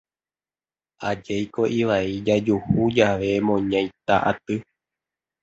[1.09, 4.55] Ajéiko ivai jajuhu jave moñaita aty